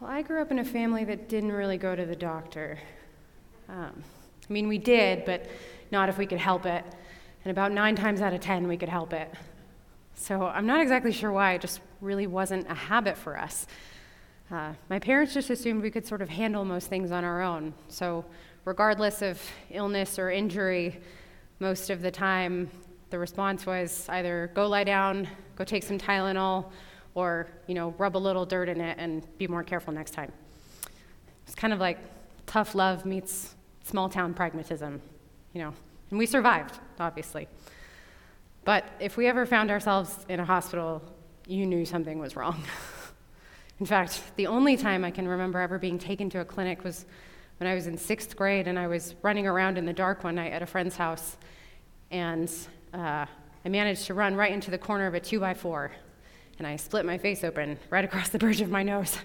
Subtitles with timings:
[0.00, 2.78] Well, I grew up in a family that didn't really go to the doctor.
[3.68, 4.02] Um,
[4.48, 5.44] I mean, we did, but
[5.90, 6.82] not if we could help it.
[7.44, 9.30] And about nine times out of ten, we could help it.
[10.14, 11.52] So I'm not exactly sure why.
[11.52, 13.66] It just really wasn't a habit for us.
[14.50, 17.74] Uh, my parents just assumed we could sort of handle most things on our own.
[17.88, 18.24] So,
[18.64, 19.38] regardless of
[19.70, 20.98] illness or injury,
[21.58, 22.70] most of the time
[23.10, 26.70] the response was either go lie down, go take some Tylenol,
[27.14, 30.32] or you know, rub a little dirt in it and be more careful next time.
[31.46, 31.98] It's kind of like
[32.46, 35.00] tough love meets small town pragmatism,
[35.52, 35.74] you know.
[36.10, 37.48] And we survived, obviously.
[38.64, 41.02] But if we ever found ourselves in a hospital,
[41.46, 42.62] you knew something was wrong.
[43.80, 47.06] in fact, the only time I can remember ever being taken to a clinic was
[47.58, 50.34] when I was in sixth grade and I was running around in the dark one
[50.34, 51.36] night at a friend's house.
[52.10, 52.50] And
[52.92, 53.26] uh,
[53.64, 55.92] I managed to run right into the corner of a two by four.
[56.60, 59.16] And I split my face open right across the bridge of my nose.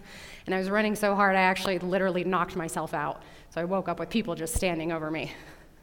[0.45, 3.23] And I was running so hard, I actually literally knocked myself out.
[3.49, 5.33] So I woke up with people just standing over me.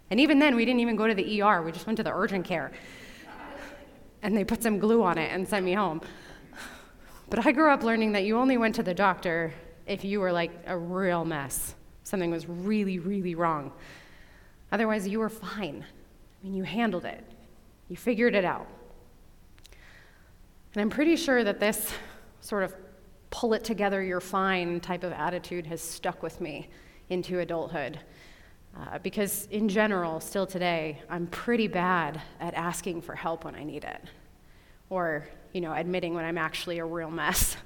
[0.09, 2.11] And even then, we didn't even go to the ER, we just went to the
[2.11, 2.73] urgent care.
[4.23, 6.01] And they put some glue on it and sent me home.
[7.29, 9.53] But I grew up learning that you only went to the doctor
[9.87, 11.75] if you were like a real mess.
[12.03, 13.73] Something was really, really wrong.
[14.71, 15.85] Otherwise, you were fine.
[15.85, 17.23] I mean, you handled it,
[17.91, 18.67] you figured it out.
[20.75, 21.93] And I'm pretty sure that this
[22.41, 22.75] sort of
[23.31, 26.69] pull it together, you're fine type of attitude has stuck with me
[27.11, 27.99] into adulthood.
[28.75, 33.65] Uh, because in general, still today, I'm pretty bad at asking for help when I
[33.65, 34.01] need it,
[34.89, 37.57] or you know, admitting when I'm actually a real mess.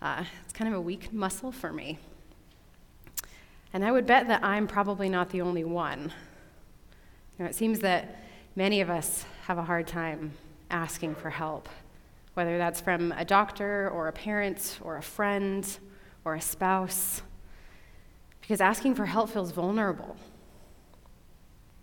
[0.00, 1.96] Uh, it's kind of a weak muscle for me.
[3.72, 6.12] And I would bet that I'm probably not the only one.
[7.38, 8.24] You know, it seems that
[8.56, 10.32] many of us have a hard time
[10.70, 11.68] asking for help,
[12.34, 15.78] whether that's from a doctor or a parent or a friend
[16.24, 17.22] or a spouse,
[18.40, 20.16] because asking for help feels vulnerable.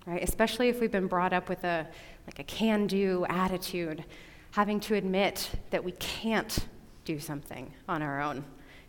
[0.05, 0.23] Right?
[0.23, 1.87] Especially if we've been brought up with a
[2.25, 4.03] like a can-do attitude,
[4.51, 6.67] having to admit that we can't
[7.03, 8.43] do something on our own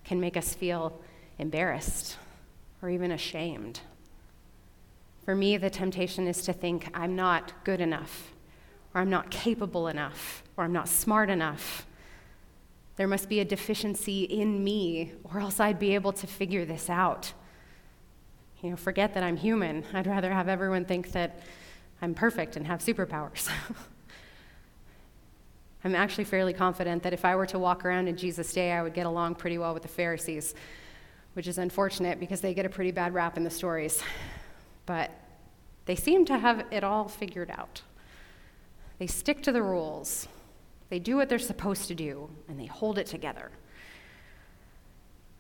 [0.04, 1.00] can make us feel
[1.38, 2.19] embarrassed
[2.82, 3.81] or even ashamed.
[5.25, 8.32] For me, the temptation is to think I'm not good enough,
[8.94, 11.87] or I'm not capable enough, or I'm not smart enough.
[12.97, 16.91] There must be a deficiency in me, or else I'd be able to figure this
[16.91, 17.32] out.
[18.62, 19.84] You know, forget that I'm human.
[19.94, 21.41] I'd rather have everyone think that
[22.03, 23.48] I'm perfect and have superpowers.
[25.84, 28.82] I'm actually fairly confident that if I were to walk around in Jesus' day, I
[28.82, 30.54] would get along pretty well with the Pharisees
[31.34, 34.03] which is unfortunate because they get a pretty bad rap in the stories.
[34.87, 35.10] But
[35.87, 37.82] they seem to have it all figured out.
[38.98, 40.28] They stick to the rules,
[40.91, 43.51] they do what they're supposed to do, and they hold it together.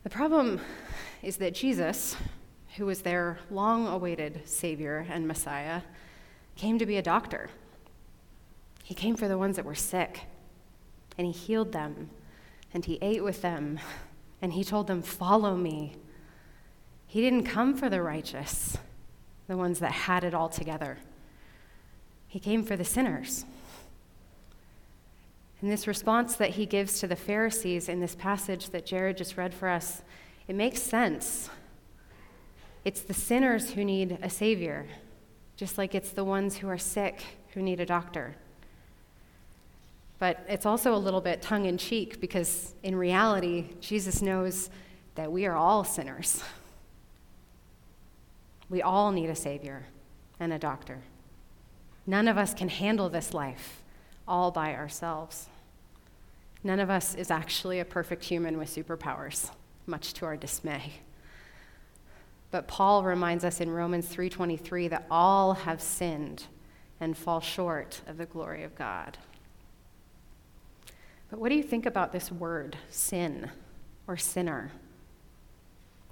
[0.04, 0.60] The problem
[1.22, 2.16] is that Jesus,
[2.76, 5.82] who was their long awaited Savior and Messiah,
[6.56, 7.50] came to be a doctor.
[8.84, 10.22] He came for the ones that were sick,
[11.18, 12.10] and he healed them,
[12.72, 13.80] and he ate with them,
[14.40, 15.96] and he told them, Follow me.
[17.06, 18.78] He didn't come for the righteous,
[19.48, 20.98] the ones that had it all together.
[22.28, 23.44] He came for the sinners.
[25.60, 29.36] And this response that he gives to the Pharisees in this passage that Jared just
[29.36, 30.02] read for us,
[30.48, 31.50] it makes sense.
[32.84, 34.86] It's the sinners who need a savior,
[35.56, 37.22] just like it's the ones who are sick
[37.52, 38.36] who need a doctor.
[40.18, 44.70] But it's also a little bit tongue in cheek because in reality, Jesus knows
[45.14, 46.42] that we are all sinners.
[48.70, 49.86] We all need a Savior
[50.38, 51.00] and a doctor.
[52.06, 53.82] None of us can handle this life
[54.30, 55.48] all by ourselves.
[56.62, 59.50] None of us is actually a perfect human with superpowers,
[59.86, 60.92] much to our dismay.
[62.50, 66.44] But Paul reminds us in Romans 3:23 that all have sinned
[67.00, 69.18] and fall short of the glory of God.
[71.30, 73.50] But what do you think about this word, sin
[74.06, 74.72] or sinner?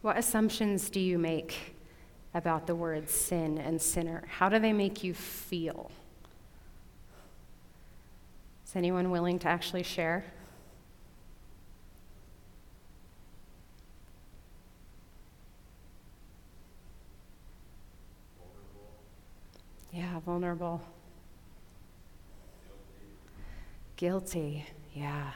[0.01, 1.75] What assumptions do you make
[2.33, 4.25] about the words sin and sinner?
[4.29, 5.91] How do they make you feel?
[8.69, 10.27] Is anyone willing to actually share?
[19.91, 20.83] Yeah, vulnerable.
[23.97, 24.67] Guilty.
[24.67, 24.67] Guilty.
[24.93, 25.31] Yeah.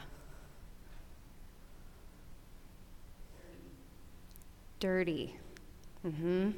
[4.79, 5.35] Dirty.
[6.05, 6.51] Mm-hmm.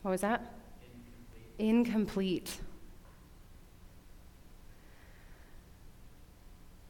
[0.00, 0.54] What was that?
[1.58, 2.56] Incomplete.
[2.56, 2.71] Incomplete.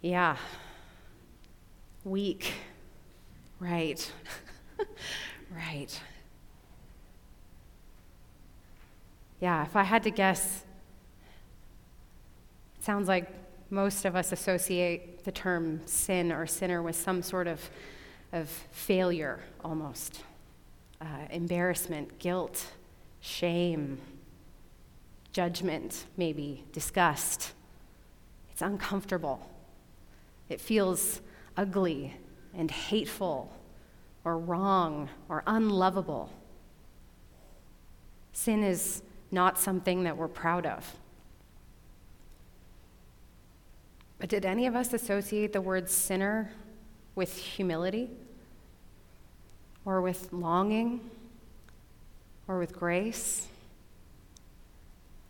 [0.03, 0.37] Yeah.
[2.05, 2.53] Weak
[3.63, 4.11] Right.
[5.55, 6.01] right.
[9.39, 10.65] Yeah, if I had to guess,
[12.77, 13.29] it sounds like
[13.71, 17.71] most of us associate the term sin or sinner with some sort of,
[18.33, 20.25] of failure almost
[21.01, 22.73] uh, embarrassment, guilt,
[23.21, 24.01] shame,
[25.33, 27.53] judgment, maybe disgust.
[28.51, 29.52] It's uncomfortable.
[30.53, 31.23] It feels
[31.57, 32.15] ugly
[32.55, 33.51] and hateful
[34.23, 36.31] or wrong or unlovable.
[38.35, 40.95] Sin is not something that we're proud of.
[44.19, 46.53] But did any of us associate the word sinner
[47.15, 48.11] with humility?
[49.87, 51.11] Or with longing?
[52.47, 53.49] Or with grace?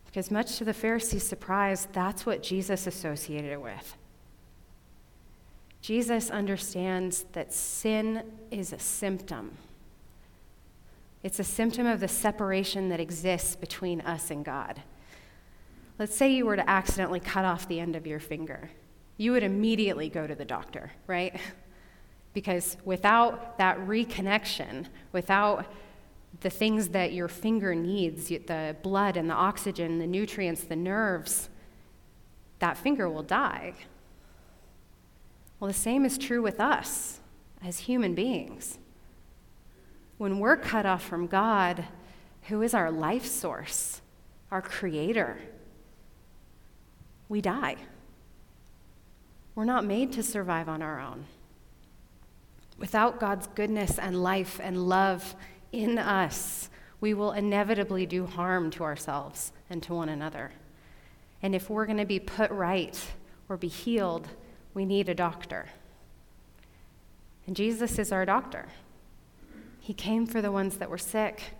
[0.05, 3.95] Because, much to the Pharisees' surprise, that's what Jesus associated it with.
[5.83, 9.57] Jesus understands that sin is a symptom.
[11.23, 14.81] It's a symptom of the separation that exists between us and God.
[15.99, 18.71] Let's say you were to accidentally cut off the end of your finger.
[19.17, 21.39] You would immediately go to the doctor, right?
[22.33, 25.71] Because without that reconnection, without
[26.41, 31.49] the things that your finger needs the blood and the oxygen, the nutrients, the nerves
[32.57, 33.75] that finger will die.
[35.63, 37.21] Well, the same is true with us
[37.63, 38.79] as human beings.
[40.17, 41.85] When we're cut off from God,
[42.49, 44.01] who is our life source,
[44.51, 45.37] our creator,
[47.29, 47.77] we die.
[49.55, 51.27] We're not made to survive on our own.
[52.77, 55.33] Without God's goodness and life and love
[55.71, 56.69] in us,
[56.99, 60.51] we will inevitably do harm to ourselves and to one another.
[61.41, 62.99] And if we're going to be put right
[63.47, 64.27] or be healed,
[64.73, 65.67] we need a doctor.
[67.45, 68.67] And Jesus is our doctor.
[69.79, 71.55] He came for the ones that were sick,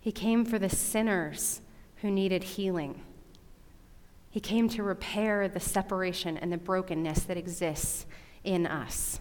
[0.00, 1.60] He came for the sinners
[1.96, 3.02] who needed healing.
[4.30, 8.06] He came to repair the separation and the brokenness that exists
[8.44, 9.20] in us.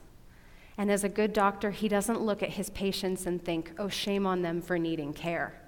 [0.77, 4.25] And as a good doctor, he doesn't look at his patients and think, oh, shame
[4.25, 5.61] on them for needing care.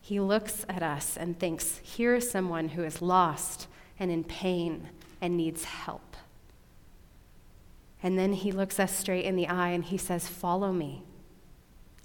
[0.00, 3.66] He looks at us and thinks, here is someone who is lost
[3.98, 4.90] and in pain
[5.26, 6.16] and needs help.
[8.00, 11.02] And then he looks us straight in the eye and he says, Follow me.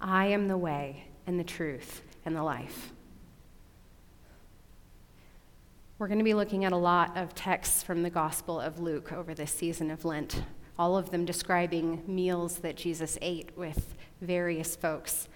[0.00, 2.92] I am the way and the truth and the life.
[5.98, 9.12] We're going to be looking at a lot of texts from the Gospel of Luke
[9.12, 10.42] over this season of Lent,
[10.76, 15.28] all of them describing meals that Jesus ate with various folks.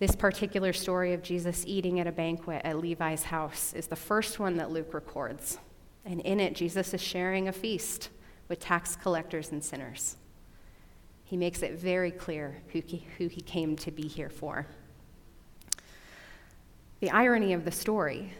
[0.00, 4.38] This particular story of Jesus eating at a banquet at Levi's house is the first
[4.38, 5.56] one that Luke records.
[6.04, 8.10] And in it, Jesus is sharing a feast
[8.48, 10.16] with tax collectors and sinners.
[11.24, 14.66] He makes it very clear who he, who he came to be here for.
[17.00, 18.32] The irony of the story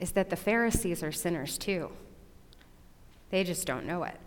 [0.00, 1.90] is that the Pharisees are sinners too.
[3.30, 4.18] They just don't know it.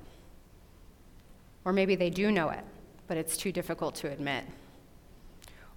[1.63, 2.63] Or maybe they do know it,
[3.07, 4.43] but it's too difficult to admit.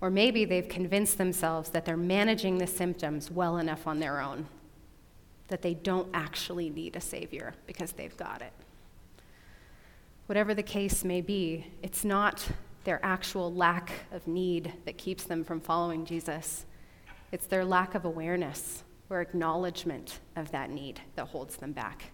[0.01, 4.47] Or maybe they've convinced themselves that they're managing the symptoms well enough on their own
[5.49, 8.53] that they don't actually need a Savior because they've got it.
[10.27, 12.47] Whatever the case may be, it's not
[12.85, 16.65] their actual lack of need that keeps them from following Jesus,
[17.33, 22.13] it's their lack of awareness or acknowledgement of that need that holds them back.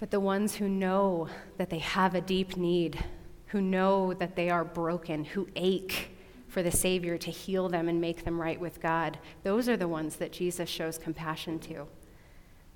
[0.00, 3.02] But the ones who know that they have a deep need,
[3.46, 6.13] who know that they are broken, who ache
[6.54, 9.88] for the Savior to heal them and make them right with God, those are the
[9.88, 11.88] ones that Jesus shows compassion to.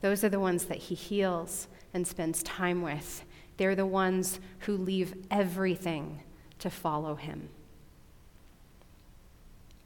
[0.00, 3.24] Those are the ones that he heals and spends time with.
[3.56, 6.24] They're the ones who leave everything
[6.58, 7.50] to follow him.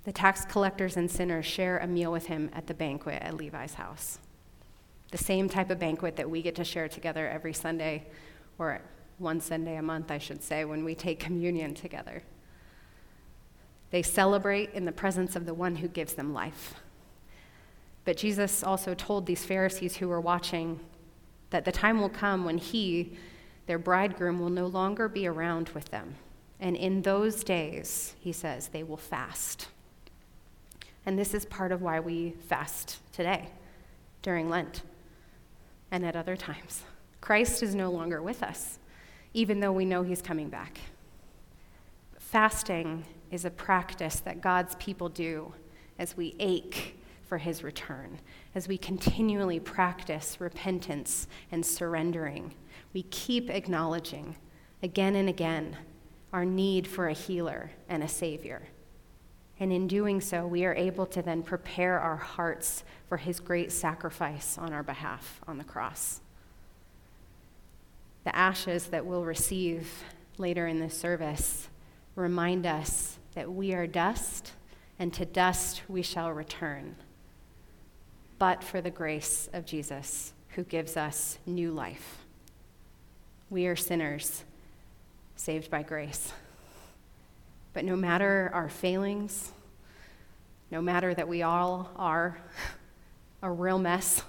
[0.04, 3.74] The tax collectors and sinners share a meal with him at the banquet at Levi's
[3.74, 4.18] house.
[5.10, 8.06] The same type of banquet that we get to share together every Sunday,
[8.58, 8.80] or
[9.18, 12.22] one Sunday a month, I should say, when we take communion together.
[13.92, 16.74] They celebrate in the presence of the one who gives them life.
[18.04, 20.80] But Jesus also told these Pharisees who were watching
[21.50, 23.16] that the time will come when he,
[23.66, 26.14] their bridegroom, will no longer be around with them.
[26.58, 29.68] And in those days, he says, they will fast.
[31.04, 33.50] And this is part of why we fast today
[34.22, 34.82] during Lent
[35.90, 36.82] and at other times.
[37.20, 38.78] Christ is no longer with us,
[39.34, 40.78] even though we know he's coming back.
[42.18, 45.52] Fasting is a practice that God's people do
[45.98, 48.18] as we ache for his return,
[48.54, 52.54] as we continually practice repentance and surrendering.
[52.92, 54.36] We keep acknowledging
[54.82, 55.78] again and again
[56.32, 58.68] our need for a healer and a savior.
[59.58, 63.72] And in doing so, we are able to then prepare our hearts for his great
[63.72, 66.20] sacrifice on our behalf on the cross.
[68.24, 70.04] The ashes that we'll receive
[70.36, 71.68] later in this service
[72.14, 74.52] remind us that we are dust,
[74.98, 76.96] and to dust we shall return,
[78.38, 82.18] but for the grace of Jesus, who gives us new life.
[83.50, 84.44] We are sinners,
[85.36, 86.32] saved by grace.
[87.72, 89.52] But no matter our failings,
[90.70, 92.38] no matter that we all are
[93.42, 94.22] a real mess,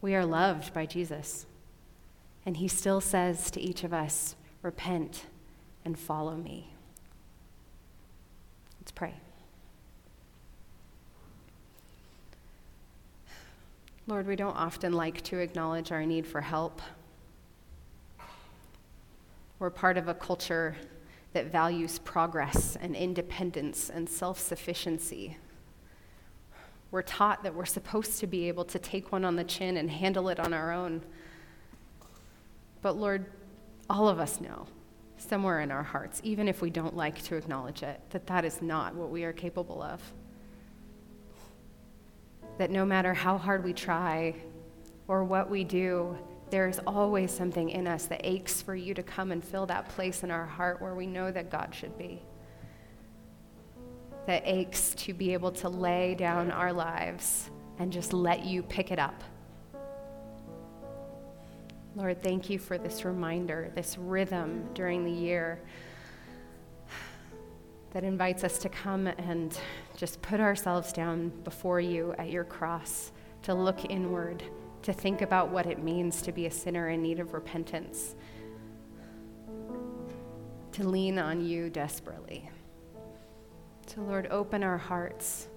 [0.00, 1.46] we are loved by Jesus.
[2.46, 5.26] And he still says to each of us, Repent
[5.84, 6.74] and follow me.
[8.90, 9.14] Let's pray.
[14.08, 16.82] Lord, we don't often like to acknowledge our need for help.
[19.60, 20.74] We're part of a culture
[21.34, 25.36] that values progress and independence and self sufficiency.
[26.90, 29.88] We're taught that we're supposed to be able to take one on the chin and
[29.88, 31.02] handle it on our own.
[32.82, 33.26] But Lord,
[33.88, 34.66] all of us know
[35.20, 38.62] somewhere in our hearts, even if we don't like to acknowledge it, that that is
[38.62, 40.00] not what we are capable of.
[42.58, 44.34] That no matter how hard we try
[45.08, 46.16] or what we do,
[46.50, 49.88] there is always something in us that aches for you to come and fill that
[49.90, 52.20] place in our heart where we know that God should be.
[54.26, 58.90] That aches to be able to lay down our lives and just let you pick
[58.90, 59.22] it up.
[62.00, 65.60] Lord, thank you for this reminder, this rhythm during the year
[67.92, 69.58] that invites us to come and
[69.98, 74.42] just put ourselves down before you at your cross, to look inward
[74.82, 78.14] to think about what it means to be a sinner in need of repentance,
[80.72, 82.48] to lean on you desperately.
[83.88, 85.48] So, Lord, open our hearts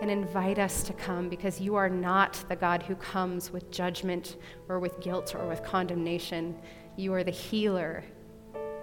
[0.00, 4.36] and invite us to come because you are not the God who comes with judgment
[4.68, 6.56] or with guilt or with condemnation.
[6.96, 8.04] You are the healer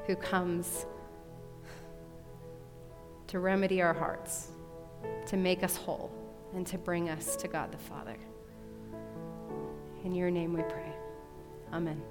[0.08, 0.86] who comes
[3.28, 4.50] to remedy our hearts,
[5.28, 6.12] to make us whole,
[6.54, 8.18] and to bring us to God the Father.
[10.04, 10.94] In your name we pray.
[11.72, 12.02] Amen.